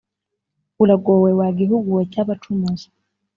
[0.83, 1.29] Uragowe!
[1.39, 2.87] Wa gihugu we cy’abacumuzi,